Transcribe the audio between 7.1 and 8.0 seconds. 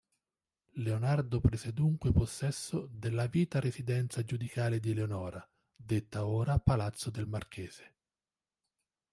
del marchese".